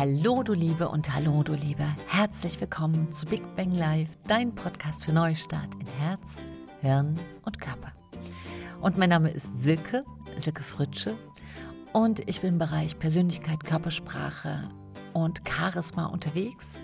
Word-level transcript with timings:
Hallo 0.00 0.42
du 0.42 0.54
Liebe 0.54 0.88
und 0.88 1.14
hallo 1.14 1.42
du 1.42 1.52
Liebe. 1.52 1.84
Herzlich 2.08 2.58
willkommen 2.58 3.12
zu 3.12 3.26
Big 3.26 3.42
Bang 3.54 3.72
Live, 3.72 4.08
dein 4.26 4.54
Podcast 4.54 5.04
für 5.04 5.12
Neustart 5.12 5.74
in 5.74 5.86
Herz, 5.86 6.42
Hirn 6.80 7.20
und 7.44 7.60
Körper. 7.60 7.92
Und 8.80 8.96
mein 8.96 9.10
Name 9.10 9.28
ist 9.28 9.46
Silke, 9.60 10.06
Silke 10.38 10.62
Fritsche 10.62 11.14
und 11.92 12.26
ich 12.30 12.40
bin 12.40 12.54
im 12.54 12.58
Bereich 12.58 12.98
Persönlichkeit, 12.98 13.62
Körpersprache 13.62 14.70
und 15.12 15.42
Charisma 15.46 16.06
unterwegs. 16.06 16.80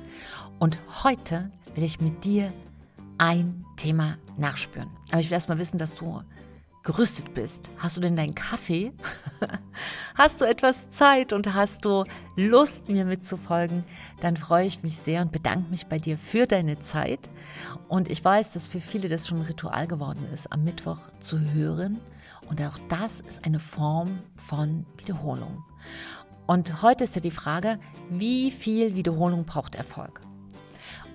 Und 0.58 0.78
heute 1.02 1.50
will 1.74 1.84
ich 1.84 2.02
mit 2.02 2.22
dir 2.22 2.52
ein 3.16 3.64
Thema 3.78 4.18
nachspüren. 4.36 4.90
Aber 5.10 5.20
ich 5.20 5.30
will 5.30 5.36
erst 5.36 5.48
mal 5.48 5.56
wissen, 5.56 5.78
dass 5.78 5.94
du 5.94 6.20
gerüstet 6.86 7.34
bist. 7.34 7.68
Hast 7.78 7.96
du 7.96 8.00
denn 8.00 8.14
deinen 8.14 8.36
Kaffee? 8.36 8.92
hast 10.14 10.40
du 10.40 10.44
etwas 10.44 10.88
Zeit 10.92 11.32
und 11.32 11.52
hast 11.52 11.84
du 11.84 12.04
Lust, 12.36 12.88
mir 12.88 13.04
mitzufolgen? 13.04 13.84
Dann 14.20 14.36
freue 14.36 14.66
ich 14.66 14.84
mich 14.84 14.96
sehr 14.96 15.20
und 15.20 15.32
bedanke 15.32 15.68
mich 15.68 15.86
bei 15.86 15.98
dir 15.98 16.16
für 16.16 16.46
deine 16.46 16.80
Zeit. 16.80 17.28
Und 17.88 18.08
ich 18.08 18.24
weiß, 18.24 18.52
dass 18.52 18.68
für 18.68 18.80
viele 18.80 19.08
das 19.08 19.26
schon 19.26 19.38
ein 19.38 19.46
Ritual 19.46 19.88
geworden 19.88 20.28
ist, 20.32 20.52
am 20.52 20.62
Mittwoch 20.62 21.00
zu 21.20 21.40
hören. 21.40 22.00
Und 22.48 22.62
auch 22.62 22.78
das 22.88 23.20
ist 23.20 23.44
eine 23.44 23.58
Form 23.58 24.20
von 24.36 24.86
Wiederholung. 24.96 25.64
Und 26.46 26.82
heute 26.82 27.02
ist 27.02 27.16
ja 27.16 27.20
die 27.20 27.32
Frage, 27.32 27.80
wie 28.10 28.52
viel 28.52 28.94
Wiederholung 28.94 29.44
braucht 29.44 29.74
Erfolg? 29.74 30.20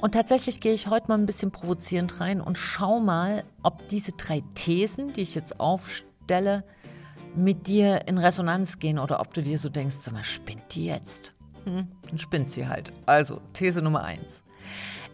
Und 0.02 0.14
tatsächlich 0.14 0.60
gehe 0.60 0.74
ich 0.74 0.88
heute 0.88 1.10
mal 1.10 1.20
ein 1.20 1.28
bisschen 1.28 1.52
provozierend 1.52 2.20
rein 2.20 2.42
und 2.42 2.58
schau 2.58 3.00
mal, 3.00 3.44
ob 3.62 3.88
diese 3.90 4.14
drei 4.14 4.42
Thesen, 4.56 5.14
die 5.14 5.22
ich 5.22 5.36
jetzt 5.36 5.60
aufstelle, 5.60 6.64
mit 7.36 7.68
dir 7.68 8.08
in 8.08 8.18
Resonanz 8.18 8.80
gehen 8.80 8.98
oder 8.98 9.20
ob 9.20 9.32
du 9.36 9.44
dir 9.44 9.60
so 9.60 9.70
denkst, 9.70 9.98
sag 10.02 10.14
mal, 10.16 10.24
spinnt 10.24 10.64
die 10.74 10.88
jetzt? 10.88 11.34
Hm, 11.66 11.88
dann 12.10 12.18
spinnt 12.18 12.50
sie 12.50 12.68
halt. 12.68 12.92
Also, 13.06 13.42
These 13.54 13.84
Nummer 13.84 14.04
eins. 14.04 14.42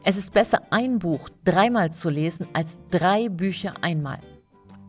Es 0.06 0.18
ist 0.18 0.32
besser, 0.34 0.62
ein 0.70 1.00
Buch 1.00 1.30
dreimal 1.44 1.92
zu 1.92 2.10
lesen, 2.10 2.48
als 2.54 2.80
drei 2.90 3.28
Bücher 3.28 3.74
einmal. 3.82 4.20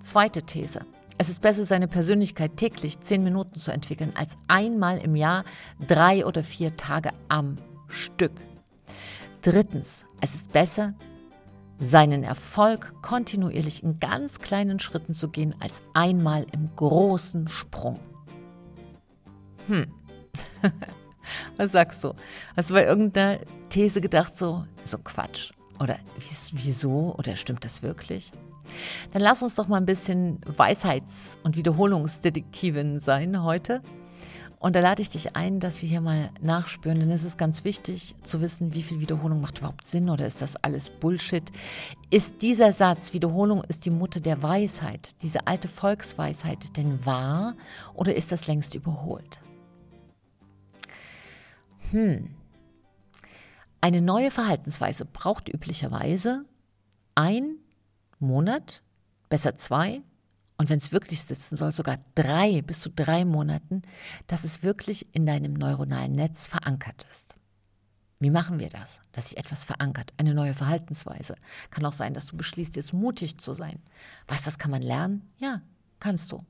Zweite 0.00 0.42
These. 0.42 0.82
Es 1.18 1.28
ist 1.28 1.42
besser, 1.42 1.66
seine 1.66 1.88
Persönlichkeit 1.88 2.56
täglich 2.56 3.00
zehn 3.00 3.24
Minuten 3.24 3.58
zu 3.58 3.72
entwickeln, 3.72 4.12
als 4.16 4.38
einmal 4.46 4.98
im 4.98 5.16
Jahr 5.16 5.44
drei 5.84 6.24
oder 6.24 6.44
vier 6.44 6.76
Tage 6.76 7.10
am 7.28 7.56
Stück. 7.88 8.30
Drittens, 9.42 10.04
es 10.20 10.34
ist 10.34 10.52
besser, 10.52 10.94
seinen 11.78 12.24
Erfolg 12.24 13.00
kontinuierlich 13.02 13.84
in 13.84 14.00
ganz 14.00 14.40
kleinen 14.40 14.80
Schritten 14.80 15.14
zu 15.14 15.28
gehen, 15.28 15.54
als 15.60 15.82
einmal 15.94 16.44
im 16.52 16.70
großen 16.74 17.48
Sprung. 17.48 18.00
Hm. 19.68 19.92
Was 21.56 21.72
sagst 21.72 22.02
du? 22.02 22.14
Hast 22.56 22.70
du 22.70 22.74
bei 22.74 22.84
irgendeiner 22.84 23.38
These 23.68 24.00
gedacht, 24.00 24.36
so, 24.36 24.64
so 24.84 24.98
Quatsch? 24.98 25.52
Oder 25.78 25.98
wieso? 26.52 27.14
Oder 27.16 27.36
stimmt 27.36 27.64
das 27.64 27.82
wirklich? 27.82 28.32
Dann 29.12 29.22
lass 29.22 29.42
uns 29.42 29.54
doch 29.54 29.68
mal 29.68 29.76
ein 29.76 29.86
bisschen 29.86 30.40
Weisheits- 30.56 31.38
und 31.44 31.56
Wiederholungsdetektivin 31.56 32.98
sein 32.98 33.42
heute 33.42 33.82
und 34.60 34.74
da 34.74 34.80
lade 34.80 35.02
ich 35.02 35.08
dich 35.08 35.36
ein, 35.36 35.60
dass 35.60 35.82
wir 35.82 35.88
hier 35.88 36.00
mal 36.00 36.30
nachspüren, 36.40 36.98
denn 36.98 37.10
es 37.10 37.22
ist 37.22 37.38
ganz 37.38 37.62
wichtig 37.62 38.16
zu 38.24 38.40
wissen, 38.40 38.74
wie 38.74 38.82
viel 38.82 38.98
Wiederholung 38.98 39.40
macht 39.40 39.58
überhaupt 39.58 39.86
Sinn 39.86 40.10
oder 40.10 40.26
ist 40.26 40.42
das 40.42 40.56
alles 40.56 40.90
Bullshit? 40.90 41.44
Ist 42.10 42.42
dieser 42.42 42.72
Satz, 42.72 43.12
Wiederholung 43.12 43.62
ist 43.64 43.84
die 43.84 43.90
Mutter 43.90 44.18
der 44.18 44.42
Weisheit, 44.42 45.14
diese 45.22 45.46
alte 45.46 45.68
Volksweisheit 45.68 46.76
denn 46.76 47.06
wahr 47.06 47.54
oder 47.94 48.16
ist 48.16 48.32
das 48.32 48.48
längst 48.48 48.74
überholt? 48.74 49.38
Hm. 51.90 52.34
Eine 53.80 54.02
neue 54.02 54.32
Verhaltensweise 54.32 55.04
braucht 55.04 55.48
üblicherweise 55.48 56.44
ein 57.14 57.58
Monat, 58.18 58.82
besser 59.28 59.56
zwei 59.56 60.02
und 60.58 60.68
wenn 60.68 60.78
es 60.78 60.92
wirklich 60.92 61.22
sitzen 61.22 61.56
soll, 61.56 61.72
sogar 61.72 61.98
drei 62.14 62.62
bis 62.62 62.80
zu 62.80 62.90
drei 62.90 63.24
Monaten, 63.24 63.82
dass 64.26 64.44
es 64.44 64.62
wirklich 64.62 65.14
in 65.14 65.24
deinem 65.24 65.54
neuronalen 65.54 66.12
Netz 66.12 66.48
verankert 66.48 67.06
ist. 67.10 67.36
Wie 68.20 68.30
machen 68.30 68.58
wir 68.58 68.68
das? 68.68 69.00
Dass 69.12 69.28
sich 69.28 69.38
etwas 69.38 69.64
verankert, 69.64 70.12
eine 70.16 70.34
neue 70.34 70.54
Verhaltensweise. 70.54 71.36
Kann 71.70 71.86
auch 71.86 71.92
sein, 71.92 72.14
dass 72.14 72.26
du 72.26 72.36
beschließt, 72.36 72.74
jetzt 72.74 72.92
mutig 72.92 73.38
zu 73.38 73.52
sein. 73.52 73.80
Was, 74.26 74.42
das 74.42 74.58
kann 74.58 74.72
man 74.72 74.82
lernen? 74.82 75.30
Ja, 75.38 75.62
kannst 76.00 76.32
du. 76.32 76.44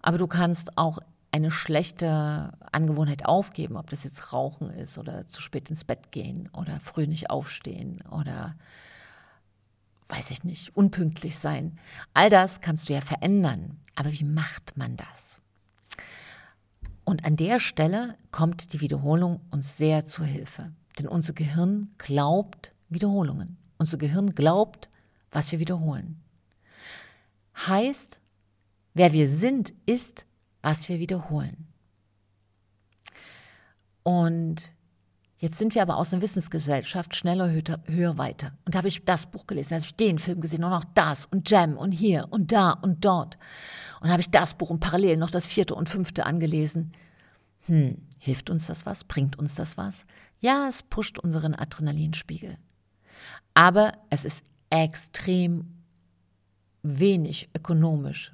Aber 0.00 0.16
du 0.16 0.26
kannst 0.26 0.78
auch 0.78 0.98
eine 1.30 1.50
schlechte 1.50 2.52
Angewohnheit 2.72 3.26
aufgeben, 3.26 3.76
ob 3.76 3.90
das 3.90 4.04
jetzt 4.04 4.32
Rauchen 4.32 4.70
ist 4.70 4.96
oder 4.96 5.28
zu 5.28 5.42
spät 5.42 5.68
ins 5.68 5.84
Bett 5.84 6.12
gehen 6.12 6.48
oder 6.56 6.80
früh 6.80 7.06
nicht 7.06 7.28
aufstehen 7.28 8.02
oder 8.10 8.54
weiß 10.08 10.30
ich 10.30 10.44
nicht, 10.44 10.76
unpünktlich 10.76 11.38
sein. 11.38 11.78
All 12.12 12.30
das 12.30 12.60
kannst 12.60 12.88
du 12.88 12.92
ja 12.92 13.00
verändern. 13.00 13.80
Aber 13.94 14.12
wie 14.12 14.24
macht 14.24 14.76
man 14.76 14.96
das? 14.96 15.40
Und 17.04 17.24
an 17.24 17.36
der 17.36 17.60
Stelle 17.60 18.16
kommt 18.30 18.72
die 18.72 18.80
Wiederholung 18.80 19.40
uns 19.50 19.76
sehr 19.76 20.06
zur 20.06 20.24
Hilfe. 20.24 20.72
Denn 20.98 21.06
unser 21.06 21.32
Gehirn 21.32 21.90
glaubt 21.98 22.72
Wiederholungen. 22.88 23.56
Unser 23.78 23.98
Gehirn 23.98 24.34
glaubt, 24.34 24.88
was 25.30 25.52
wir 25.52 25.60
wiederholen. 25.60 26.22
Heißt, 27.56 28.20
wer 28.94 29.12
wir 29.12 29.28
sind, 29.28 29.72
ist, 29.86 30.26
was 30.62 30.88
wir 30.88 30.98
wiederholen. 30.98 31.68
Und 34.02 34.72
Jetzt 35.44 35.58
sind 35.58 35.74
wir 35.74 35.82
aber 35.82 35.98
aus 35.98 36.10
einer 36.10 36.22
Wissensgesellschaft 36.22 37.14
schneller, 37.14 37.50
höher, 37.50 37.78
höher 37.84 38.16
weiter. 38.16 38.56
Und 38.64 38.74
da 38.74 38.78
habe 38.78 38.88
ich 38.88 39.04
das 39.04 39.26
Buch 39.26 39.46
gelesen, 39.46 39.68
da 39.68 39.76
habe 39.76 39.84
ich 39.84 39.94
den 39.94 40.18
Film 40.18 40.40
gesehen 40.40 40.64
und 40.64 40.70
noch 40.70 40.86
das 40.94 41.26
und 41.26 41.50
Jam 41.50 41.76
und 41.76 41.92
hier 41.92 42.28
und 42.30 42.50
da 42.50 42.70
und 42.70 43.04
dort. 43.04 43.36
Und 44.00 44.10
habe 44.10 44.22
ich 44.22 44.30
das 44.30 44.54
Buch 44.54 44.70
und 44.70 44.80
parallel 44.80 45.18
noch 45.18 45.30
das 45.30 45.46
vierte 45.46 45.74
und 45.74 45.90
fünfte 45.90 46.24
angelesen. 46.24 46.92
Hm, 47.66 47.98
hilft 48.18 48.48
uns 48.48 48.68
das 48.68 48.86
was? 48.86 49.04
Bringt 49.04 49.38
uns 49.38 49.54
das 49.54 49.76
was? 49.76 50.06
Ja, 50.40 50.66
es 50.66 50.82
pusht 50.82 51.18
unseren 51.18 51.54
Adrenalinspiegel. 51.54 52.56
Aber 53.52 53.92
es 54.08 54.24
ist 54.24 54.46
extrem 54.70 55.74
wenig 56.82 57.50
ökonomisch 57.54 58.32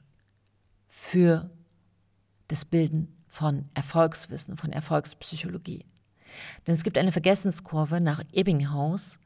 für 0.87 1.51
das 2.47 2.65
Bilden 2.65 3.17
von 3.27 3.69
Erfolgswissen, 3.75 4.57
von 4.57 4.71
Erfolgspsychologie. 4.71 5.87
Denn 6.67 6.75
es 6.75 6.83
gibt 6.83 6.99
eine 6.99 7.13
Vergessenskurve 7.13 8.01
nach 8.01 8.23
Ebbinghaus 8.33 9.19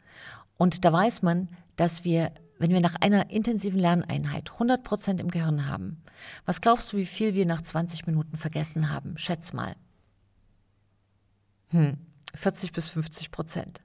und 0.56 0.84
da 0.84 0.92
weiß 0.92 1.22
man, 1.22 1.48
dass 1.76 2.04
wir, 2.04 2.32
wenn 2.58 2.70
wir 2.70 2.80
nach 2.80 2.94
einer 2.96 3.30
intensiven 3.30 3.80
Lerneinheit 3.80 4.52
100 4.52 4.82
Prozent 4.82 5.20
im 5.20 5.30
Gehirn 5.30 5.66
haben, 5.66 6.02
was 6.46 6.60
glaubst 6.60 6.92
du, 6.92 6.96
wie 6.96 7.06
viel 7.06 7.34
wir 7.34 7.46
nach 7.46 7.62
20 7.62 8.06
Minuten 8.06 8.36
vergessen 8.36 8.90
haben? 8.90 9.18
Schätz 9.18 9.52
mal. 9.52 9.74
Hm, 11.68 11.98
40 12.34 12.72
bis 12.72 12.88
50 12.88 13.30
Prozent. 13.30 13.80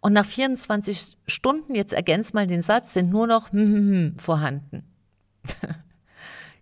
Und 0.00 0.12
nach 0.12 0.26
24 0.26 1.16
Stunden, 1.26 1.74
jetzt 1.74 1.92
ergänzt 1.92 2.34
mal 2.34 2.46
den 2.46 2.62
Satz, 2.62 2.94
sind 2.94 3.10
nur 3.10 3.26
noch 3.26 3.52
hm, 3.52 3.58
hm, 3.58 3.90
hm 3.90 4.18
vorhanden. 4.18 4.82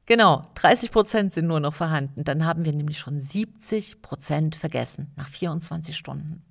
Genau, 0.07 0.43
30 0.55 0.93
Prozent 0.93 1.33
sind 1.35 1.49
nur 1.49 1.59
noch 1.59 1.75
vorhanden. 1.75 2.23
Dann 2.23 2.45
haben 2.45 2.65
wir 2.65 2.73
nämlich 2.73 2.99
schon 2.99 3.21
70 3.21 4.03
Prozent 4.03 4.55
vergessen 4.55 5.11
nach 5.17 5.29
24 5.29 5.97
Stunden. 5.97 6.45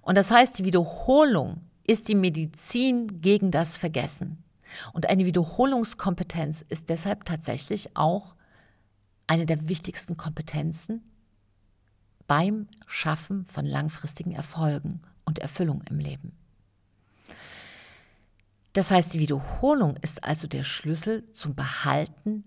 Und 0.00 0.16
das 0.16 0.30
heißt, 0.30 0.58
die 0.58 0.64
Wiederholung 0.64 1.60
ist 1.86 2.08
die 2.08 2.14
Medizin 2.14 3.20
gegen 3.20 3.50
das 3.50 3.76
Vergessen. 3.76 4.42
Und 4.94 5.08
eine 5.08 5.26
Wiederholungskompetenz 5.26 6.64
ist 6.68 6.88
deshalb 6.88 7.24
tatsächlich 7.24 7.96
auch 7.96 8.34
eine 9.26 9.46
der 9.46 9.68
wichtigsten 9.68 10.16
Kompetenzen 10.16 11.02
beim 12.26 12.68
Schaffen 12.86 13.44
von 13.44 13.66
langfristigen 13.66 14.32
Erfolgen 14.32 15.02
und 15.24 15.38
Erfüllung 15.38 15.82
im 15.90 15.98
Leben. 15.98 16.32
Das 18.72 18.90
heißt, 18.90 19.14
die 19.14 19.20
Wiederholung 19.20 19.96
ist 20.02 20.24
also 20.24 20.46
der 20.46 20.64
Schlüssel 20.64 21.24
zum 21.32 21.54
Behalten 21.54 22.44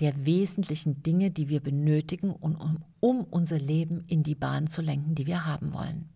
der 0.00 0.26
wesentlichen 0.26 1.02
Dinge, 1.02 1.30
die 1.30 1.48
wir 1.48 1.60
benötigen, 1.60 2.32
um, 2.32 2.82
um 3.00 3.24
unser 3.24 3.58
Leben 3.58 4.04
in 4.08 4.22
die 4.22 4.34
Bahn 4.34 4.66
zu 4.66 4.82
lenken, 4.82 5.14
die 5.14 5.26
wir 5.26 5.46
haben 5.46 5.72
wollen. 5.72 6.08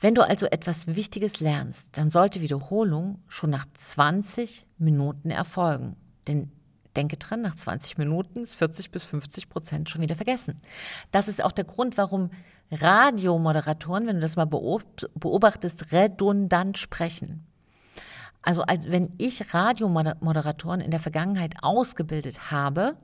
Wenn 0.00 0.14
du 0.14 0.22
also 0.22 0.46
etwas 0.46 0.88
Wichtiges 0.88 1.40
lernst, 1.40 1.96
dann 1.96 2.10
sollte 2.10 2.40
Wiederholung 2.40 3.20
schon 3.28 3.50
nach 3.50 3.66
20 3.74 4.66
Minuten 4.78 5.30
erfolgen. 5.30 5.96
Denn 6.26 6.50
denke 6.96 7.16
dran, 7.16 7.40
nach 7.40 7.54
20 7.54 7.98
Minuten 7.98 8.40
ist 8.40 8.56
40 8.56 8.90
bis 8.90 9.04
50 9.04 9.48
Prozent 9.48 9.88
schon 9.88 10.02
wieder 10.02 10.16
vergessen. 10.16 10.60
Das 11.12 11.28
ist 11.28 11.42
auch 11.42 11.52
der 11.52 11.64
Grund, 11.64 11.96
warum 11.96 12.30
Radiomoderatoren, 12.72 14.06
wenn 14.06 14.16
du 14.16 14.22
das 14.22 14.36
mal 14.36 14.46
beobachtest, 14.46 15.92
redundant 15.92 16.78
sprechen. 16.78 17.46
Also 18.42 18.62
als 18.62 18.90
wenn 18.90 19.12
ich 19.18 19.54
Radiomoderatoren 19.54 20.80
in 20.80 20.90
der 20.90 21.00
Vergangenheit 21.00 21.54
ausgebildet 21.62 22.50
habe, 22.50 22.96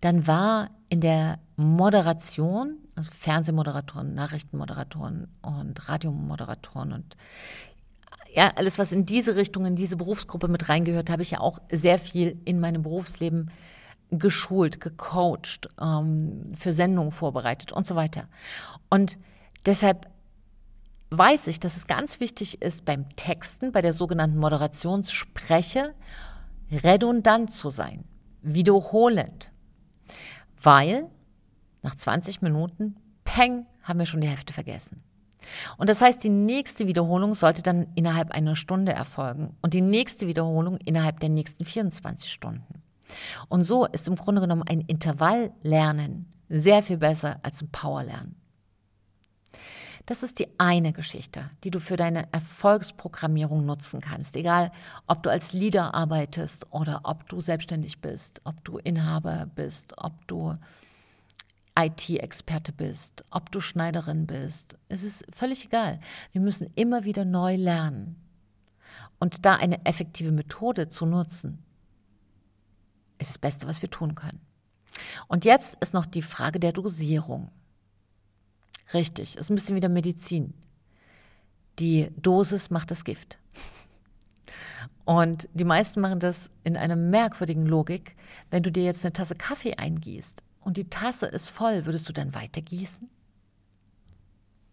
dann 0.00 0.26
war 0.26 0.70
in 0.88 1.00
der 1.00 1.38
Moderation, 1.56 2.76
also 2.94 3.10
Fernsehmoderatoren, 3.18 4.14
Nachrichtenmoderatoren 4.14 5.28
und 5.42 5.88
Radiomoderatoren 5.88 6.92
und 6.92 7.16
ja, 8.34 8.50
alles, 8.56 8.78
was 8.78 8.92
in 8.92 9.04
diese 9.04 9.36
Richtung, 9.36 9.66
in 9.66 9.76
diese 9.76 9.96
Berufsgruppe 9.96 10.48
mit 10.48 10.68
reingehört, 10.68 11.10
habe 11.10 11.22
ich 11.22 11.32
ja 11.32 11.40
auch 11.40 11.58
sehr 11.70 11.98
viel 11.98 12.40
in 12.46 12.60
meinem 12.60 12.82
Berufsleben 12.82 13.50
geschult, 14.10 14.80
gecoacht, 14.80 15.68
ähm, 15.80 16.52
für 16.56 16.72
Sendungen 16.72 17.12
vorbereitet 17.12 17.72
und 17.72 17.86
so 17.86 17.94
weiter. 17.94 18.28
Und 18.88 19.18
deshalb 19.66 20.06
weiß 21.18 21.46
ich, 21.48 21.60
dass 21.60 21.76
es 21.76 21.86
ganz 21.86 22.20
wichtig 22.20 22.62
ist, 22.62 22.84
beim 22.84 23.08
Texten, 23.16 23.72
bei 23.72 23.82
der 23.82 23.92
sogenannten 23.92 24.38
Moderationsspreche, 24.38 25.94
redundant 26.70 27.52
zu 27.52 27.70
sein, 27.70 28.04
wiederholend. 28.40 29.52
Weil 30.62 31.08
nach 31.82 31.94
20 31.94 32.40
Minuten, 32.42 32.96
peng, 33.24 33.66
haben 33.82 33.98
wir 33.98 34.06
schon 34.06 34.20
die 34.20 34.28
Hälfte 34.28 34.52
vergessen. 34.52 35.02
Und 35.76 35.90
das 35.90 36.00
heißt, 36.00 36.22
die 36.22 36.28
nächste 36.28 36.86
Wiederholung 36.86 37.34
sollte 37.34 37.62
dann 37.62 37.88
innerhalb 37.94 38.30
einer 38.30 38.56
Stunde 38.56 38.92
erfolgen 38.92 39.56
und 39.60 39.74
die 39.74 39.80
nächste 39.80 40.26
Wiederholung 40.26 40.78
innerhalb 40.78 41.20
der 41.20 41.28
nächsten 41.28 41.64
24 41.64 42.32
Stunden. 42.32 42.82
Und 43.48 43.64
so 43.64 43.86
ist 43.86 44.08
im 44.08 44.16
Grunde 44.16 44.40
genommen 44.40 44.62
ein 44.62 44.80
Intervalllernen 44.80 46.32
sehr 46.48 46.82
viel 46.82 46.98
besser 46.98 47.40
als 47.42 47.60
ein 47.60 47.70
Powerlernen. 47.70 48.36
Das 50.06 50.22
ist 50.22 50.40
die 50.40 50.48
eine 50.58 50.92
Geschichte, 50.92 51.48
die 51.62 51.70
du 51.70 51.78
für 51.78 51.96
deine 51.96 52.32
Erfolgsprogrammierung 52.32 53.64
nutzen 53.64 54.00
kannst. 54.00 54.36
Egal, 54.36 54.72
ob 55.06 55.22
du 55.22 55.30
als 55.30 55.52
Leader 55.52 55.94
arbeitest 55.94 56.66
oder 56.70 57.02
ob 57.04 57.28
du 57.28 57.40
selbstständig 57.40 58.00
bist, 58.00 58.40
ob 58.44 58.64
du 58.64 58.78
Inhaber 58.78 59.46
bist, 59.54 59.94
ob 59.98 60.26
du 60.26 60.56
IT-Experte 61.78 62.72
bist, 62.72 63.24
ob 63.30 63.50
du 63.52 63.60
Schneiderin 63.60 64.26
bist. 64.26 64.76
Es 64.88 65.04
ist 65.04 65.24
völlig 65.32 65.66
egal. 65.66 66.00
Wir 66.32 66.40
müssen 66.40 66.70
immer 66.74 67.04
wieder 67.04 67.24
neu 67.24 67.56
lernen. 67.56 68.16
Und 69.18 69.46
da 69.46 69.54
eine 69.54 69.86
effektive 69.86 70.32
Methode 70.32 70.88
zu 70.88 71.06
nutzen, 71.06 71.62
ist 73.18 73.30
das 73.30 73.38
Beste, 73.38 73.68
was 73.68 73.80
wir 73.80 73.90
tun 73.90 74.16
können. 74.16 74.40
Und 75.28 75.44
jetzt 75.44 75.76
ist 75.80 75.94
noch 75.94 76.06
die 76.06 76.22
Frage 76.22 76.58
der 76.58 76.72
Dosierung. 76.72 77.50
Richtig, 78.94 79.36
ist 79.36 79.50
ein 79.50 79.54
bisschen 79.54 79.76
wieder 79.76 79.88
Medizin. 79.88 80.54
Die 81.78 82.10
Dosis 82.16 82.70
macht 82.70 82.90
das 82.90 83.04
Gift. 83.04 83.38
Und 85.04 85.48
die 85.54 85.64
meisten 85.64 86.00
machen 86.00 86.20
das 86.20 86.50
in 86.64 86.76
einer 86.76 86.96
merkwürdigen 86.96 87.66
Logik. 87.66 88.14
Wenn 88.50 88.62
du 88.62 88.70
dir 88.70 88.84
jetzt 88.84 89.04
eine 89.04 89.12
Tasse 89.12 89.34
Kaffee 89.34 89.74
eingießt 89.74 90.42
und 90.60 90.76
die 90.76 90.88
Tasse 90.88 91.26
ist 91.26 91.50
voll, 91.50 91.86
würdest 91.86 92.08
du 92.08 92.12
dann 92.12 92.34
weiter 92.34 92.60
gießen? 92.60 93.08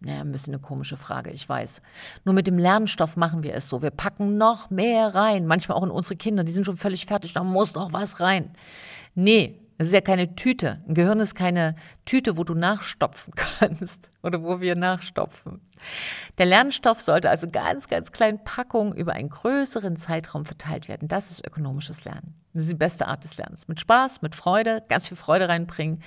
Naja, 0.02 0.20
ein 0.20 0.32
bisschen 0.32 0.54
eine 0.54 0.62
komische 0.62 0.96
Frage, 0.96 1.30
ich 1.30 1.46
weiß. 1.46 1.82
Nur 2.24 2.34
mit 2.34 2.46
dem 2.46 2.58
Lernstoff 2.58 3.16
machen 3.16 3.42
wir 3.42 3.54
es 3.54 3.68
so. 3.68 3.82
Wir 3.82 3.90
packen 3.90 4.38
noch 4.38 4.70
mehr 4.70 5.14
rein. 5.14 5.46
Manchmal 5.46 5.76
auch 5.76 5.82
in 5.82 5.90
unsere 5.90 6.16
Kinder, 6.16 6.42
die 6.42 6.52
sind 6.52 6.64
schon 6.64 6.78
völlig 6.78 7.04
fertig, 7.04 7.34
da 7.34 7.44
muss 7.44 7.74
noch 7.74 7.92
was 7.92 8.20
rein. 8.20 8.52
Nee, 9.14 9.60
es 9.80 9.86
ist 9.86 9.94
ja 9.94 10.02
keine 10.02 10.36
Tüte. 10.36 10.82
Ein 10.86 10.92
Gehirn 10.92 11.20
ist 11.20 11.34
keine 11.34 11.74
Tüte, 12.04 12.36
wo 12.36 12.44
du 12.44 12.52
nachstopfen 12.52 13.32
kannst 13.58 14.10
oder 14.22 14.42
wo 14.42 14.60
wir 14.60 14.76
nachstopfen. 14.76 15.62
Der 16.36 16.44
Lernstoff 16.44 17.00
sollte 17.00 17.30
also 17.30 17.48
ganz, 17.48 17.88
ganz 17.88 18.12
kleinen 18.12 18.44
Packungen 18.44 18.94
über 18.94 19.14
einen 19.14 19.30
größeren 19.30 19.96
Zeitraum 19.96 20.44
verteilt 20.44 20.88
werden. 20.88 21.08
Das 21.08 21.30
ist 21.30 21.46
ökonomisches 21.46 22.04
Lernen. 22.04 22.34
Das 22.52 22.64
ist 22.64 22.72
die 22.72 22.76
beste 22.76 23.08
Art 23.08 23.24
des 23.24 23.38
Lernens. 23.38 23.68
Mit 23.68 23.80
Spaß, 23.80 24.20
mit 24.20 24.34
Freude, 24.34 24.82
ganz 24.90 25.08
viel 25.08 25.16
Freude 25.16 25.48
reinbringen. 25.48 26.02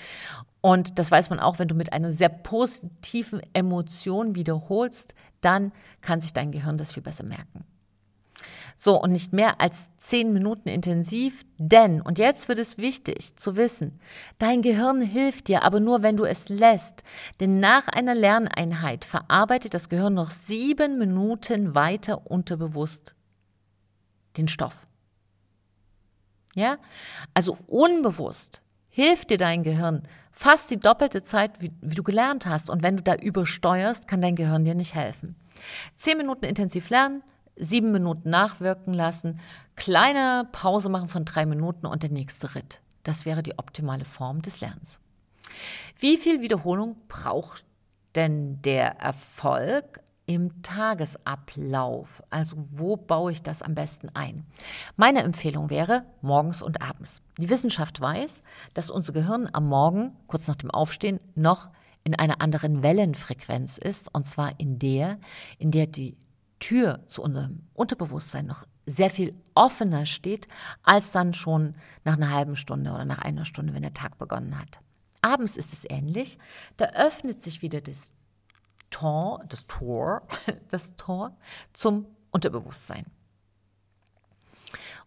Und 0.61 0.99
das 0.99 1.09
weiß 1.09 1.31
man 1.31 1.39
auch, 1.39 1.57
wenn 1.57 1.67
du 1.67 1.73
mit 1.73 1.93
einer 1.93 2.13
sehr 2.13 2.29
positiven 2.29 3.41
Emotion 3.53 4.35
wiederholst, 4.35 5.15
dann 5.41 5.71
kann 6.01 6.21
sich 6.21 6.31
dein 6.33 6.51
Gehirn 6.51 6.77
das 6.77 6.91
viel 6.91 7.01
besser 7.01 7.23
merken. 7.23 7.65
So, 8.77 9.01
und 9.01 9.11
nicht 9.11 9.31
mehr 9.31 9.61
als 9.61 9.95
zehn 9.97 10.33
Minuten 10.33 10.67
intensiv, 10.67 11.45
denn, 11.57 12.01
und 12.01 12.17
jetzt 12.17 12.49
wird 12.49 12.59
es 12.59 12.77
wichtig 12.77 13.35
zu 13.37 13.55
wissen, 13.55 13.99
dein 14.39 14.61
Gehirn 14.61 15.01
hilft 15.01 15.47
dir, 15.47 15.63
aber 15.63 15.79
nur, 15.79 16.01
wenn 16.03 16.17
du 16.17 16.25
es 16.25 16.49
lässt. 16.49 17.03
Denn 17.39 17.59
nach 17.59 17.87
einer 17.87 18.15
Lerneinheit 18.15 19.05
verarbeitet 19.05 19.73
das 19.73 19.89
Gehirn 19.89 20.13
noch 20.13 20.31
sieben 20.31 20.97
Minuten 20.97 21.75
weiter 21.75 22.29
unterbewusst 22.29 23.15
den 24.37 24.47
Stoff. 24.47 24.87
Ja? 26.55 26.77
Also 27.33 27.57
unbewusst 27.67 28.61
hilft 28.89 29.29
dir 29.29 29.37
dein 29.37 29.63
Gehirn 29.63 30.03
fast 30.31 30.71
die 30.71 30.79
doppelte 30.79 31.23
Zeit, 31.23 31.61
wie, 31.61 31.71
wie, 31.81 31.95
du 31.95 32.03
gelernt 32.03 32.45
hast. 32.45 32.69
Und 32.69 32.83
wenn 32.83 32.97
du 32.97 33.03
da 33.03 33.15
übersteuerst, 33.15 34.07
kann 34.07 34.21
dein 34.21 34.35
Gehirn 34.35 34.65
dir 34.65 34.75
nicht 34.75 34.95
helfen. 34.95 35.35
Zehn 35.95 36.17
Minuten 36.17 36.45
intensiv 36.45 36.89
lernen, 36.89 37.23
sieben 37.55 37.91
Minuten 37.91 38.29
nachwirken 38.29 38.93
lassen, 38.93 39.39
kleine 39.75 40.47
Pause 40.51 40.89
machen 40.89 41.09
von 41.09 41.25
drei 41.25 41.45
Minuten 41.45 41.85
und 41.85 42.03
der 42.03 42.09
nächste 42.09 42.55
Ritt. 42.55 42.79
Das 43.03 43.25
wäre 43.25 43.43
die 43.43 43.57
optimale 43.59 44.05
Form 44.05 44.41
des 44.41 44.61
Lernens. 44.61 44.99
Wie 45.99 46.17
viel 46.17 46.41
Wiederholung 46.41 46.95
braucht 47.07 47.65
denn 48.15 48.61
der 48.61 48.99
Erfolg 48.99 49.99
im 50.25 50.61
Tagesablauf? 50.63 52.23
Also 52.29 52.55
wo 52.71 52.95
baue 52.95 53.31
ich 53.31 53.43
das 53.43 53.61
am 53.61 53.75
besten 53.75 54.09
ein? 54.13 54.45
Meine 54.95 55.23
Empfehlung 55.23 55.69
wäre 55.69 56.05
morgens 56.21 56.61
und 56.61 56.81
abends. 56.81 57.21
Die 57.37 57.49
Wissenschaft 57.49 57.99
weiß, 57.99 58.41
dass 58.73 58.89
unser 58.89 59.13
Gehirn 59.13 59.49
am 59.51 59.67
Morgen, 59.67 60.15
kurz 60.27 60.47
nach 60.47 60.55
dem 60.55 60.71
Aufstehen, 60.71 61.19
noch 61.35 61.69
in 62.03 62.15
einer 62.15 62.41
anderen 62.41 62.83
Wellenfrequenz 62.83 63.77
ist, 63.77 64.13
und 64.13 64.27
zwar 64.27 64.59
in 64.59 64.79
der, 64.79 65.17
in 65.57 65.71
der 65.71 65.87
die 65.87 66.17
Tür 66.63 67.05
zu 67.07 67.21
unserem 67.21 67.67
Unterbewusstsein 67.73 68.45
noch 68.45 68.65
sehr 68.85 69.09
viel 69.09 69.35
offener 69.53 70.05
steht, 70.05 70.47
als 70.81 71.11
dann 71.11 71.33
schon 71.33 71.75
nach 72.05 72.13
einer 72.13 72.31
halben 72.31 72.55
Stunde 72.55 72.93
oder 72.93 73.03
nach 73.03 73.19
einer 73.19 73.43
Stunde, 73.43 73.73
wenn 73.73 73.81
der 73.81 73.93
Tag 73.93 74.17
begonnen 74.17 74.57
hat. 74.57 74.79
Abends 75.21 75.57
ist 75.57 75.73
es 75.73 75.83
ähnlich. 75.89 76.39
Da 76.77 76.85
öffnet 76.91 77.43
sich 77.43 77.61
wieder 77.61 77.81
das 77.81 78.13
Tor, 78.91 79.43
das 79.49 79.67
Tor, 79.67 80.21
das 80.69 80.95
Tor 80.95 81.35
zum 81.73 82.05
Unterbewusstsein. 82.31 83.07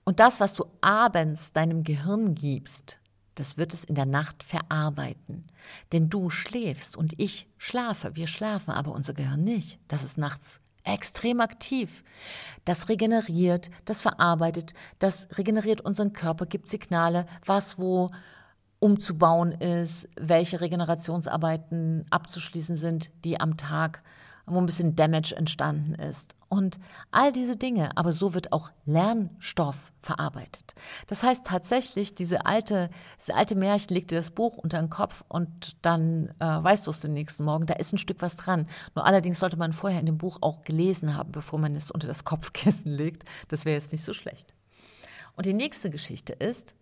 Und 0.05 0.21
das, 0.21 0.41
was 0.41 0.53
du 0.53 0.67
abends 0.83 1.55
deinem 1.55 1.85
Gehirn 1.85 2.35
gibst, 2.35 2.99
das 3.35 3.57
wird 3.57 3.73
es 3.73 3.83
in 3.83 3.95
der 3.95 4.05
Nacht 4.05 4.43
verarbeiten. 4.43 5.47
Denn 5.93 6.11
du 6.11 6.29
schläfst 6.29 6.99
und 6.99 7.15
ich 7.19 7.49
schlafe. 7.57 8.15
Wir 8.15 8.27
schlafen, 8.27 8.73
aber 8.73 8.93
unser 8.93 9.15
Gehirn 9.15 9.43
nicht. 9.43 9.79
Das 9.89 10.05
ist 10.05 10.19
nachts 10.19 10.61
extrem 10.87 11.41
aktiv. 11.41 12.03
Das 12.65 12.89
regeneriert, 12.89 13.71
das 13.85 14.03
verarbeitet, 14.03 14.75
das 14.99 15.29
regeneriert 15.37 15.81
unseren 15.81 16.13
Körper, 16.13 16.47
gibt 16.47 16.69
Signale, 16.69 17.27
was 17.45 17.79
wo 17.79 18.11
umzubauen 18.79 19.53
ist, 19.53 20.09
welche 20.17 20.61
Regenerationsarbeiten 20.61 22.07
abzuschließen 22.11 22.77
sind, 22.77 23.11
die 23.25 23.41
am 23.41 23.57
Tag 23.57 24.03
wo 24.47 24.59
ein 24.59 24.67
bisschen 24.67 24.95
Damage 24.95 25.35
entstanden 25.35 25.95
ist. 25.95 26.37
Und 26.49 26.79
all 27.11 27.33
diese 27.33 27.57
Dinge, 27.57 27.97
aber 27.97 28.13
so 28.13 28.33
wird 28.33 28.53
auch 28.53 28.71
Lernstoff 28.85 29.93
verarbeitet. 30.01 30.75
Das 31.09 31.25
heißt 31.25 31.45
tatsächlich, 31.45 32.15
diese 32.15 32.47
alte, 32.47 32.91
diese 33.21 33.35
alte 33.35 33.57
Märchen 33.57 33.95
legt 33.95 34.13
dir 34.13 34.19
das 34.19 34.31
Buch 34.31 34.57
unter 34.57 34.79
den 34.79 34.89
Kopf 34.89 35.25
und 35.29 35.77
dann 35.83 36.29
äh, 36.39 36.45
weißt 36.45 36.87
du 36.87 36.93
es 36.93 37.01
den 37.01 37.13
nächsten 37.15 37.45
Morgen, 37.45 37.67
da 37.67 37.75
ist 37.75 37.93
ein 37.93 37.99
Stück 37.99 38.23
was 38.23 38.37
dran. 38.37 38.69
Nur 38.95 39.05
allerdings 39.05 39.41
sollte 39.41 39.57
man 39.57 39.73
vorher 39.73 39.99
in 39.99 40.07
dem 40.07 40.19
Buch 40.19 40.39
auch 40.41 40.63
gelesen 40.63 41.17
haben, 41.17 41.33
bevor 41.33 41.59
man 41.59 41.75
es 41.75 41.91
unter 41.91 42.07
das 42.07 42.25
Kopfkissen 42.25 42.93
legt. 42.93 43.25
Das 43.49 43.65
wäre 43.65 43.75
jetzt 43.75 43.91
nicht 43.91 44.05
so 44.05 44.15
schlecht. 44.15 44.55
Und 45.35 45.47
die 45.47 45.55
nächste 45.55 45.91
Geschichte 45.91 46.33
ist, 46.33 46.75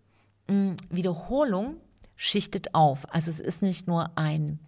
mh, 0.47 0.75
Wiederholung 0.89 1.77
schichtet 2.15 2.73
auf. 2.73 3.13
Also 3.13 3.29
es 3.29 3.39
ist 3.39 3.61
nicht 3.61 3.87
nur 3.87 4.17
ein 4.17 4.59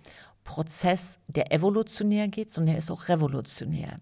Prozess, 0.47 1.19
der 1.27 1.51
evolutionär 1.51 2.29
geht, 2.29 2.51
sondern 2.51 2.75
er 2.75 2.79
ist 2.79 2.89
auch 2.89 3.09
revolutionär. 3.09 3.97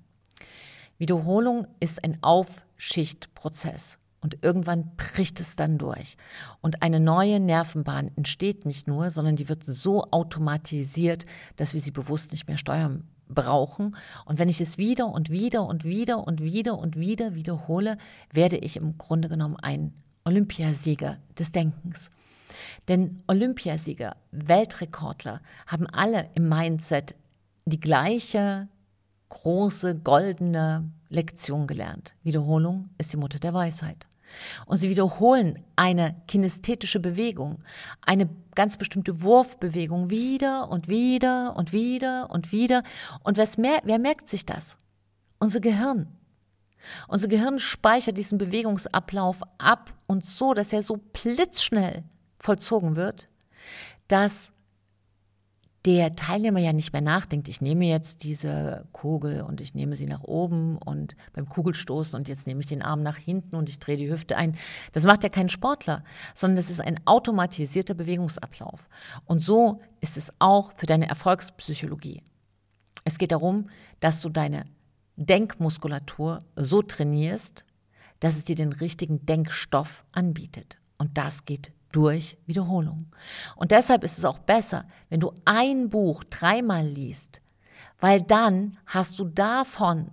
Wiederholung 0.97 1.67
ist 1.81 2.03
ein 2.03 2.19
Aufschichtprozess 2.21 3.97
und 4.21 4.43
irgendwann 4.43 4.95
bricht 4.95 5.39
es 5.41 5.57
dann 5.57 5.77
durch. 5.77 6.15
Und 6.61 6.81
eine 6.83 7.01
neue 7.01 7.39
Nervenbahn 7.39 8.11
entsteht 8.15 8.65
nicht 8.65 8.87
nur, 8.87 9.09
sondern 9.09 9.35
die 9.35 9.49
wird 9.49 9.65
so 9.65 10.03
automatisiert, 10.11 11.25
dass 11.57 11.73
wir 11.73 11.81
sie 11.81 11.91
bewusst 11.91 12.31
nicht 12.31 12.47
mehr 12.47 12.57
steuern 12.57 13.09
brauchen. 13.27 13.95
Und 14.25 14.37
wenn 14.37 14.47
ich 14.47 14.61
es 14.61 14.77
wieder 14.77 15.07
und 15.07 15.31
wieder 15.31 15.65
und 15.65 15.83
wieder 15.83 16.25
und 16.25 16.41
wieder 16.41 16.77
und 16.77 16.95
wieder 16.95 17.33
wiederhole, 17.33 17.97
werde 18.31 18.57
ich 18.57 18.77
im 18.77 18.97
Grunde 18.99 19.29
genommen 19.29 19.57
ein 19.57 19.93
Olympiasieger 20.23 21.17
des 21.37 21.51
Denkens. 21.51 22.11
Denn 22.87 23.23
Olympiasieger, 23.27 24.15
Weltrekordler 24.31 25.41
haben 25.67 25.87
alle 25.87 26.29
im 26.35 26.49
Mindset 26.49 27.15
die 27.65 27.79
gleiche 27.79 28.67
große 29.29 29.95
goldene 29.95 30.89
Lektion 31.09 31.67
gelernt. 31.67 32.13
Wiederholung 32.23 32.89
ist 32.97 33.11
die 33.13 33.17
Mutter 33.17 33.39
der 33.39 33.53
Weisheit. 33.53 34.05
Und 34.65 34.77
sie 34.77 34.89
wiederholen 34.89 35.63
eine 35.75 36.15
kinästhetische 36.27 36.99
Bewegung, 36.99 37.63
eine 38.01 38.29
ganz 38.53 38.77
bestimmte 38.77 39.21
Wurfbewegung 39.21 40.09
wieder 40.09 40.69
und 40.69 40.87
wieder 40.87 41.55
und 41.55 41.71
wieder 41.73 42.29
und 42.31 42.51
wieder. 42.51 42.83
Und 43.23 43.37
mehr, 43.57 43.79
wer 43.83 43.99
merkt 43.99 44.27
sich 44.27 44.45
das? 44.45 44.77
Unser 45.39 45.59
Gehirn. 45.59 46.07
Unser 47.07 47.27
Gehirn 47.27 47.59
speichert 47.59 48.17
diesen 48.17 48.37
Bewegungsablauf 48.37 49.41
ab 49.57 49.93
und 50.07 50.25
so, 50.25 50.53
dass 50.53 50.71
er 50.71 50.83
so 50.83 50.97
blitzschnell 50.97 52.03
vollzogen 52.45 52.95
wird, 52.95 53.27
dass 54.07 54.53
der 55.85 56.15
Teilnehmer 56.15 56.59
ja 56.59 56.73
nicht 56.73 56.93
mehr 56.93 57.01
nachdenkt, 57.01 57.47
ich 57.47 57.61
nehme 57.61 57.85
jetzt 57.85 58.23
diese 58.23 58.87
Kugel 58.91 59.41
und 59.41 59.61
ich 59.61 59.75
nehme 59.75 59.95
sie 59.95 60.07
nach 60.07 60.23
oben 60.23 60.77
und 60.79 61.15
beim 61.33 61.47
Kugelstoßen 61.47 62.17
und 62.17 62.27
jetzt 62.27 62.47
nehme 62.47 62.61
ich 62.61 62.65
den 62.65 62.81
Arm 62.81 63.03
nach 63.03 63.17
hinten 63.17 63.55
und 63.55 63.69
ich 63.69 63.77
drehe 63.77 63.97
die 63.97 64.09
Hüfte 64.09 64.35
ein. 64.35 64.57
Das 64.93 65.03
macht 65.03 65.21
ja 65.21 65.29
kein 65.29 65.47
Sportler, 65.47 66.03
sondern 66.33 66.55
das 66.55 66.71
ist 66.71 66.81
ein 66.81 66.99
automatisierter 67.05 67.93
Bewegungsablauf. 67.93 68.89
Und 69.25 69.39
so 69.39 69.79
ist 70.01 70.17
es 70.17 70.33
auch 70.39 70.71
für 70.75 70.87
deine 70.87 71.07
Erfolgspsychologie. 71.07 72.23
Es 73.03 73.19
geht 73.19 73.31
darum, 73.31 73.69
dass 73.99 74.21
du 74.21 74.29
deine 74.29 74.65
Denkmuskulatur 75.17 76.39
so 76.55 76.81
trainierst, 76.81 77.63
dass 78.19 78.37
es 78.37 78.45
dir 78.45 78.55
den 78.55 78.73
richtigen 78.73 79.23
Denkstoff 79.27 80.03
anbietet. 80.11 80.79
Und 80.97 81.17
das 81.17 81.45
geht 81.45 81.71
durch 81.95 82.37
Wiederholung. 82.45 83.07
Und 83.55 83.71
deshalb 83.71 84.03
ist 84.03 84.17
es 84.17 84.25
auch 84.25 84.39
besser, 84.39 84.85
wenn 85.09 85.21
du 85.21 85.31
ein 85.45 85.89
Buch 85.89 86.23
dreimal 86.25 86.85
liest, 86.85 87.41
weil 87.99 88.21
dann 88.21 88.77
hast 88.85 89.17
du 89.17 89.23
davon 89.23 90.11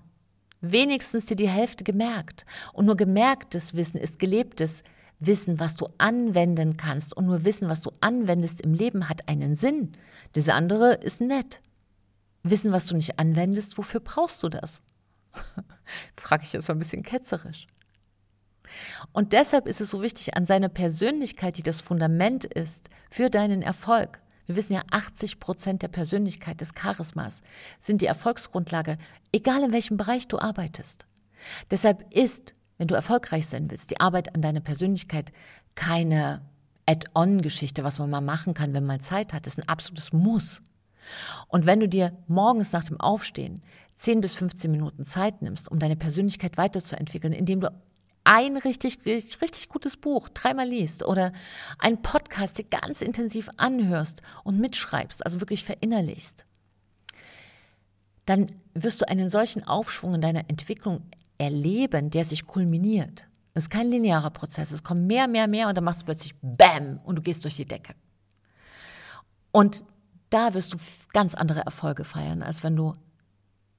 wenigstens 0.60 1.26
dir 1.26 1.34
die 1.36 1.48
Hälfte 1.48 1.82
gemerkt. 1.82 2.46
Und 2.72 2.86
nur 2.86 2.96
gemerktes 2.96 3.74
Wissen 3.74 3.98
ist 3.98 4.20
gelebtes 4.20 4.84
Wissen, 5.18 5.58
was 5.58 5.74
du 5.74 5.88
anwenden 5.98 6.76
kannst. 6.76 7.16
Und 7.16 7.26
nur 7.26 7.44
Wissen, 7.44 7.68
was 7.68 7.80
du 7.80 7.90
anwendest 8.00 8.60
im 8.60 8.74
Leben, 8.74 9.08
hat 9.08 9.28
einen 9.28 9.56
Sinn. 9.56 9.92
Das 10.34 10.48
andere 10.48 10.94
ist 10.94 11.20
nett. 11.20 11.60
Wissen, 12.44 12.70
was 12.70 12.86
du 12.86 12.94
nicht 12.94 13.18
anwendest, 13.18 13.76
wofür 13.76 14.00
brauchst 14.00 14.42
du 14.42 14.48
das? 14.48 14.82
Frage 16.16 16.44
ich 16.44 16.52
jetzt 16.52 16.68
mal 16.68 16.76
ein 16.76 16.78
bisschen 16.80 17.02
ketzerisch. 17.02 17.66
Und 19.12 19.33
deshalb 19.33 19.67
ist 19.67 19.81
es 19.81 19.91
so 19.91 20.02
wichtig, 20.02 20.37
an 20.37 20.47
seiner 20.47 20.69
Persönlichkeit, 20.69 21.57
die 21.57 21.62
das 21.62 21.81
Fundament 21.81 22.45
ist 22.45 22.88
für 23.11 23.31
deinen 23.31 23.62
Erfolg. 23.62 24.21
Wir 24.47 24.57
wissen 24.57 24.75
ja, 24.75 24.83
80 24.91 25.41
Prozent 25.41 25.83
der 25.83 25.88
Persönlichkeit 25.88 26.61
des 26.61 26.75
Charismas 26.75 27.43
sind 27.79 28.02
die 28.02 28.07
Erfolgsgrundlage, 28.07 28.99
egal 29.33 29.62
in 29.62 29.73
welchem 29.73 29.97
Bereich 29.97 30.29
du 30.29 30.38
arbeitest. 30.38 31.07
Deshalb 31.71 32.12
ist, 32.12 32.55
wenn 32.79 32.88
du 32.88 32.95
erfolgreich 32.95 33.47
sein 33.47 33.71
willst, 33.71 33.91
die 33.91 34.00
Arbeit 34.00 34.35
an 34.35 34.43
deiner 34.43 34.61
Persönlichkeit 34.61 35.33
keine 35.75 36.43
Add-on-Geschichte, 36.87 37.85
was 37.85 37.99
man 37.99 38.11
mal 38.11 38.21
machen 38.21 38.55
kann, 38.55 38.75
wenn 38.75 38.85
man 38.85 39.00
Zeit 39.00 39.33
hat. 39.33 39.47
Das 39.47 39.55
ist 39.55 39.61
ein 39.61 39.69
absolutes 39.69 40.12
Muss. 40.12 40.62
Und 41.49 41.67
wenn 41.67 41.81
du 41.81 41.88
dir 41.88 42.12
morgens 42.26 42.73
nach 42.73 42.85
dem 42.85 43.00
Aufstehen 43.00 43.62
10 43.95 44.21
bis 44.21 44.35
15 44.35 44.71
Minuten 44.71 45.05
Zeit 45.05 45.43
nimmst, 45.43 45.71
um 45.71 45.79
deine 45.79 45.97
Persönlichkeit 45.97 46.57
weiterzuentwickeln, 46.57 47.33
indem 47.33 47.61
du 47.61 47.73
ein 48.25 48.57
richtig, 48.57 48.99
richtig 49.05 49.69
gutes 49.69 49.97
Buch 49.97 50.29
dreimal 50.29 50.69
liest 50.69 51.05
oder 51.05 51.33
einen 51.79 52.02
Podcast 52.02 52.59
dir 52.59 52.64
ganz 52.64 53.02
intensiv 53.02 53.49
anhörst 53.57 54.23
und 54.45 54.59
mitschreibst, 54.59 55.25
also 55.25 55.41
wirklich 55.41 55.64
verinnerlichst, 55.64 56.45
dann 58.26 58.52
wirst 58.75 59.00
du 59.00 59.09
einen 59.09 59.29
solchen 59.29 59.64
Aufschwung 59.64 60.14
in 60.14 60.21
deiner 60.21 60.49
Entwicklung 60.49 61.02
erleben, 61.38 62.11
der 62.11 62.25
sich 62.25 62.47
kulminiert. 62.47 63.26
Es 63.55 63.64
ist 63.64 63.71
kein 63.71 63.88
linearer 63.88 64.31
Prozess. 64.31 64.71
Es 64.71 64.83
kommt 64.83 65.07
mehr, 65.07 65.29
mehr, 65.29 65.47
mehr 65.47 65.69
und 65.69 65.76
dann 65.76 65.85
machst 65.85 66.02
du 66.02 66.05
plötzlich 66.07 66.35
BÄM 66.41 67.00
und 67.05 67.17
du 67.17 67.23
gehst 67.23 67.45
durch 67.45 67.57
die 67.57 67.67
Decke. 67.67 67.95
Und 69.50 69.83
da 70.31 70.55
wirst 70.55 70.73
du 70.73 70.79
ganz 71.12 71.35
andere 71.35 71.61
Erfolge 71.61 72.05
feiern, 72.05 72.43
als 72.43 72.64
wenn 72.64 72.76
du, 72.76 72.95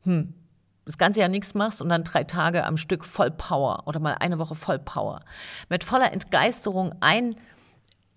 hm, 0.03 0.35
das 0.85 0.97
ganze 0.97 1.21
Jahr 1.21 1.29
nichts 1.29 1.53
machst 1.53 1.81
und 1.81 1.89
dann 1.89 2.03
drei 2.03 2.23
Tage 2.23 2.65
am 2.65 2.77
Stück 2.77 3.05
voll 3.05 3.31
Power 3.31 3.83
oder 3.87 3.99
mal 3.99 4.15
eine 4.19 4.39
Woche 4.39 4.55
voll 4.55 4.79
Power. 4.79 5.21
Mit 5.69 5.83
voller 5.83 6.11
Entgeisterung 6.11 6.93
ein 6.99 7.35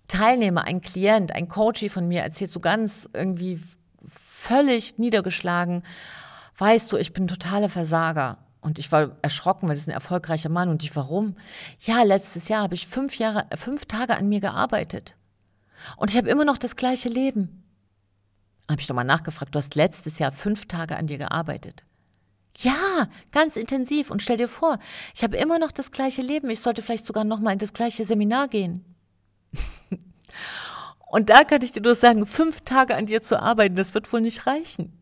Teilnehmer, 0.07 0.63
ein 0.63 0.81
Klient, 0.81 1.33
ein 1.33 1.47
Coachie 1.47 1.89
von 1.89 2.07
mir 2.07 2.21
erzählt 2.21 2.51
so 2.51 2.59
ganz 2.59 3.09
irgendwie 3.13 3.61
völlig 4.05 4.97
niedergeschlagen, 4.97 5.83
weißt 6.57 6.91
du, 6.91 6.97
ich 6.97 7.13
bin 7.13 7.27
totaler 7.27 7.69
Versager. 7.69 8.37
Und 8.61 8.79
ich 8.79 8.91
war 8.91 9.11
erschrocken, 9.21 9.67
weil 9.67 9.75
das 9.75 9.83
ist 9.83 9.87
ein 9.87 9.93
erfolgreicher 9.93 10.49
Mann. 10.49 10.67
Und 10.67 10.83
ich, 10.83 10.95
warum? 10.95 11.37
Ja, 11.79 12.03
letztes 12.03 12.49
Jahr 12.49 12.63
habe 12.63 12.75
ich 12.75 12.87
fünf 12.87 13.17
Jahre, 13.17 13.47
fünf 13.55 13.85
Tage 13.85 14.17
an 14.17 14.27
mir 14.27 14.41
gearbeitet. 14.41 15.15
Und 15.95 16.09
ich 16.09 16.17
habe 16.17 16.27
immer 16.27 16.43
noch 16.43 16.57
das 16.57 16.75
gleiche 16.75 17.07
Leben. 17.07 17.63
Habe 18.69 18.81
ich 18.81 18.89
nochmal 18.89 19.05
nachgefragt, 19.05 19.55
du 19.55 19.59
hast 19.59 19.75
letztes 19.75 20.19
Jahr 20.19 20.31
fünf 20.31 20.65
Tage 20.65 20.97
an 20.97 21.07
dir 21.07 21.17
gearbeitet. 21.17 21.85
Ja, 22.59 23.07
ganz 23.31 23.55
intensiv. 23.55 24.09
Und 24.09 24.23
stell 24.23 24.37
dir 24.37 24.47
vor, 24.47 24.79
ich 25.13 25.23
habe 25.23 25.37
immer 25.37 25.59
noch 25.59 25.71
das 25.71 25.91
gleiche 25.91 26.23
Leben. 26.23 26.49
Ich 26.49 26.61
sollte 26.61 26.81
vielleicht 26.81 27.05
sogar 27.05 27.23
noch 27.23 27.39
mal 27.39 27.53
in 27.53 27.59
das 27.59 27.73
gleiche 27.73 28.03
Seminar 28.03 28.47
gehen. 28.47 28.83
Und 31.09 31.29
da 31.29 31.43
kann 31.43 31.61
ich 31.61 31.71
dir 31.71 31.81
nur 31.81 31.95
sagen, 31.95 32.25
fünf 32.25 32.61
Tage 32.61 32.95
an 32.95 33.05
dir 33.05 33.21
zu 33.21 33.39
arbeiten, 33.39 33.75
das 33.75 33.93
wird 33.93 34.11
wohl 34.11 34.21
nicht 34.21 34.47
reichen. 34.47 34.93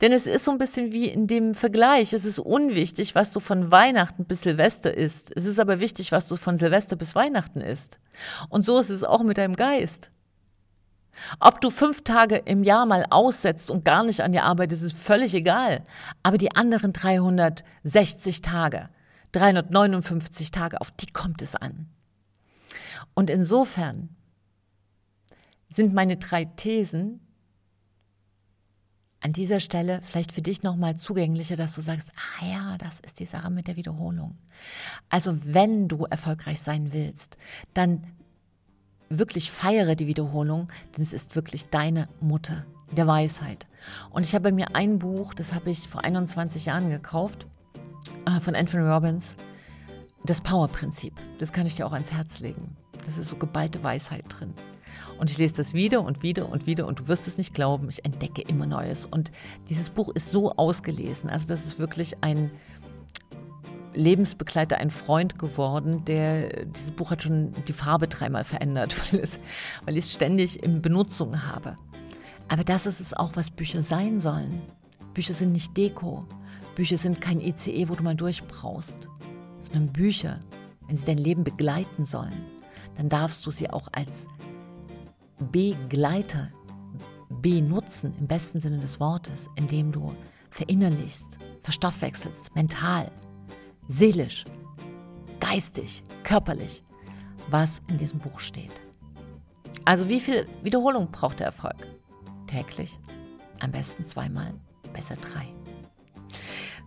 Denn 0.00 0.10
es 0.10 0.26
ist 0.26 0.46
so 0.46 0.50
ein 0.50 0.58
bisschen 0.58 0.90
wie 0.92 1.06
in 1.06 1.26
dem 1.26 1.54
Vergleich. 1.54 2.14
Es 2.14 2.24
ist 2.24 2.38
unwichtig, 2.38 3.14
was 3.14 3.30
du 3.30 3.40
von 3.40 3.70
Weihnachten 3.70 4.24
bis 4.24 4.42
Silvester 4.42 4.94
isst. 4.94 5.30
Es 5.36 5.44
ist 5.44 5.60
aber 5.60 5.80
wichtig, 5.80 6.12
was 6.12 6.26
du 6.26 6.36
von 6.36 6.56
Silvester 6.56 6.96
bis 6.96 7.14
Weihnachten 7.14 7.60
isst. 7.60 8.00
Und 8.48 8.62
so 8.62 8.78
ist 8.78 8.88
es 8.88 9.04
auch 9.04 9.22
mit 9.22 9.36
deinem 9.36 9.54
Geist. 9.54 10.10
Ob 11.40 11.60
du 11.60 11.70
fünf 11.70 12.02
Tage 12.04 12.36
im 12.36 12.62
Jahr 12.62 12.86
mal 12.86 13.06
aussetzt 13.10 13.70
und 13.70 13.84
gar 13.84 14.04
nicht 14.04 14.22
an 14.22 14.32
dir 14.32 14.44
arbeitest, 14.44 14.82
ist 14.82 14.96
völlig 14.96 15.34
egal. 15.34 15.82
Aber 16.22 16.38
die 16.38 16.54
anderen 16.54 16.92
360 16.92 18.42
Tage, 18.42 18.88
359 19.32 20.50
Tage, 20.50 20.80
auf 20.80 20.92
die 20.92 21.06
kommt 21.06 21.42
es 21.42 21.56
an. 21.56 21.88
Und 23.14 23.30
insofern 23.30 24.10
sind 25.68 25.94
meine 25.94 26.16
drei 26.16 26.44
Thesen 26.44 27.20
an 29.20 29.32
dieser 29.32 29.60
Stelle 29.60 30.00
vielleicht 30.02 30.30
für 30.30 30.42
dich 30.42 30.62
nochmal 30.62 30.96
zugänglicher, 30.96 31.56
dass 31.56 31.74
du 31.74 31.80
sagst, 31.80 32.12
ah 32.14 32.46
ja, 32.46 32.78
das 32.78 33.00
ist 33.00 33.18
die 33.18 33.24
Sache 33.24 33.50
mit 33.50 33.66
der 33.66 33.76
Wiederholung. 33.76 34.38
Also 35.08 35.36
wenn 35.42 35.88
du 35.88 36.04
erfolgreich 36.04 36.60
sein 36.60 36.92
willst, 36.92 37.36
dann 37.74 38.06
wirklich 39.08 39.50
feiere 39.50 39.94
die 39.94 40.06
Wiederholung, 40.06 40.68
denn 40.96 41.02
es 41.02 41.12
ist 41.12 41.36
wirklich 41.36 41.70
deine 41.70 42.08
Mutter 42.20 42.64
der 42.92 43.06
Weisheit. 43.06 43.66
Und 44.10 44.22
ich 44.22 44.34
habe 44.34 44.52
mir 44.52 44.74
ein 44.74 44.98
Buch, 44.98 45.34
das 45.34 45.54
habe 45.54 45.70
ich 45.70 45.88
vor 45.88 46.04
21 46.04 46.66
Jahren 46.66 46.90
gekauft, 46.90 47.46
äh, 48.26 48.40
von 48.40 48.54
Anthony 48.54 48.88
Robbins, 48.88 49.36
das 50.24 50.40
Power-Prinzip. 50.40 51.14
Das 51.38 51.52
kann 51.52 51.66
ich 51.66 51.74
dir 51.74 51.86
auch 51.86 51.92
ans 51.92 52.12
Herz 52.12 52.40
legen. 52.40 52.76
Das 53.04 53.18
ist 53.18 53.28
so 53.28 53.36
geballte 53.36 53.82
Weisheit 53.82 54.24
drin. 54.28 54.54
Und 55.18 55.30
ich 55.30 55.38
lese 55.38 55.54
das 55.54 55.72
wieder 55.72 56.02
und 56.02 56.22
wieder 56.22 56.48
und 56.48 56.66
wieder 56.66 56.86
und 56.86 57.00
du 57.00 57.08
wirst 57.08 57.26
es 57.26 57.38
nicht 57.38 57.54
glauben, 57.54 57.88
ich 57.88 58.04
entdecke 58.04 58.42
immer 58.42 58.66
Neues. 58.66 59.06
Und 59.06 59.30
dieses 59.68 59.90
Buch 59.90 60.10
ist 60.14 60.30
so 60.30 60.52
ausgelesen. 60.52 61.30
Also 61.30 61.48
das 61.48 61.64
ist 61.64 61.78
wirklich 61.78 62.22
ein, 62.22 62.50
Lebensbegleiter 63.96 64.76
ein 64.78 64.90
Freund 64.90 65.38
geworden, 65.38 66.04
der 66.04 66.66
dieses 66.66 66.90
Buch 66.90 67.10
hat 67.10 67.22
schon 67.22 67.52
die 67.66 67.72
Farbe 67.72 68.08
dreimal 68.08 68.44
verändert, 68.44 68.94
weil, 69.12 69.20
es, 69.20 69.40
weil 69.84 69.96
ich 69.96 70.04
es 70.04 70.12
ständig 70.12 70.62
in 70.62 70.82
Benutzung 70.82 71.46
habe. 71.46 71.76
Aber 72.48 72.62
das 72.62 72.86
ist 72.86 73.00
es 73.00 73.14
auch, 73.14 73.32
was 73.34 73.50
Bücher 73.50 73.82
sein 73.82 74.20
sollen. 74.20 74.62
Bücher 75.14 75.34
sind 75.34 75.52
nicht 75.52 75.76
Deko. 75.76 76.24
Bücher 76.76 76.98
sind 76.98 77.20
kein 77.20 77.40
ICE, 77.40 77.88
wo 77.88 77.94
du 77.94 78.02
mal 78.02 78.14
durchbrauchst, 78.14 79.08
sondern 79.62 79.92
Bücher, 79.92 80.40
wenn 80.86 80.96
sie 80.96 81.06
dein 81.06 81.18
Leben 81.18 81.42
begleiten 81.42 82.04
sollen, 82.04 82.44
dann 82.96 83.08
darfst 83.08 83.44
du 83.46 83.50
sie 83.50 83.70
auch 83.70 83.88
als 83.92 84.28
Begleiter 85.50 86.50
benutzen, 87.42 88.14
im 88.18 88.26
besten 88.26 88.60
Sinne 88.60 88.78
des 88.78 89.00
Wortes, 89.00 89.48
indem 89.56 89.90
du 89.90 90.14
verinnerlichst, 90.50 91.26
verstoffwechselst, 91.62 92.54
mental, 92.54 93.10
seelisch, 93.88 94.44
geistig, 95.40 96.02
körperlich, 96.22 96.82
was 97.50 97.82
in 97.88 97.98
diesem 97.98 98.18
Buch 98.18 98.40
steht. 98.40 98.72
Also 99.84 100.08
wie 100.08 100.20
viel 100.20 100.46
Wiederholung 100.62 101.10
braucht 101.10 101.38
der 101.38 101.46
Erfolg? 101.46 101.76
Täglich, 102.46 102.98
am 103.60 103.70
besten 103.70 104.06
zweimal, 104.06 104.54
besser 104.92 105.16
drei. 105.16 105.46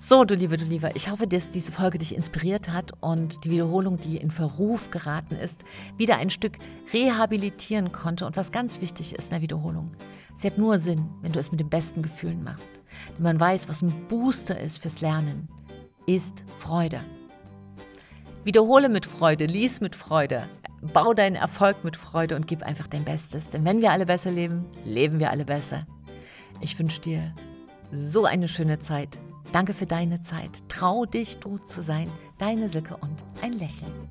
So, 0.01 0.23
du 0.23 0.33
Liebe, 0.33 0.57
du 0.57 0.63
Lieber, 0.63 0.95
ich 0.95 1.09
hoffe, 1.09 1.27
dass 1.27 1.49
diese 1.49 1.71
Folge 1.71 1.97
dich 1.97 2.15
inspiriert 2.15 2.69
hat 2.69 2.93
und 3.01 3.43
die 3.43 3.51
Wiederholung, 3.51 3.97
die 3.97 4.17
in 4.17 4.31
Verruf 4.31 4.91
geraten 4.91 5.35
ist, 5.35 5.57
wieder 5.97 6.17
ein 6.17 6.29
Stück 6.29 6.57
rehabilitieren 6.93 7.91
konnte. 7.91 8.25
Und 8.25 8.37
was 8.37 8.51
ganz 8.51 8.81
wichtig 8.81 9.13
ist 9.13 9.25
in 9.25 9.31
der 9.31 9.41
Wiederholung, 9.41 9.91
sie 10.37 10.47
hat 10.47 10.57
nur 10.57 10.79
Sinn, 10.79 11.09
wenn 11.21 11.33
du 11.33 11.39
es 11.39 11.51
mit 11.51 11.59
den 11.59 11.69
besten 11.69 12.01
Gefühlen 12.01 12.43
machst. 12.43 12.69
Denn 13.17 13.23
man 13.23 13.39
weiß, 13.39 13.67
was 13.67 13.81
ein 13.81 14.07
Booster 14.07 14.59
ist 14.59 14.81
fürs 14.81 15.01
Lernen 15.01 15.49
ist 16.15 16.43
Freude. 16.57 17.01
Wiederhole 18.43 18.89
mit 18.89 19.05
Freude, 19.05 19.45
lies 19.45 19.79
mit 19.79 19.95
Freude, 19.95 20.49
bau 20.81 21.13
deinen 21.13 21.35
Erfolg 21.35 21.83
mit 21.83 21.95
Freude 21.95 22.35
und 22.35 22.47
gib 22.47 22.63
einfach 22.63 22.87
dein 22.87 23.05
Bestes. 23.05 23.51
Denn 23.51 23.63
wenn 23.63 23.81
wir 23.81 23.91
alle 23.91 24.07
besser 24.07 24.31
leben, 24.31 24.65
leben 24.83 25.19
wir 25.19 25.29
alle 25.29 25.45
besser. 25.45 25.85
Ich 26.61 26.79
wünsche 26.79 26.99
dir 26.99 27.35
so 27.91 28.25
eine 28.25 28.47
schöne 28.47 28.79
Zeit. 28.79 29.19
Danke 29.51 29.75
für 29.75 29.85
deine 29.85 30.23
Zeit. 30.23 30.63
Trau 30.67 31.05
dich, 31.05 31.37
du 31.37 31.59
zu 31.59 31.83
sein. 31.83 32.09
Deine 32.39 32.69
Silke 32.69 32.97
und 32.97 33.23
ein 33.43 33.53
Lächeln. 33.53 34.09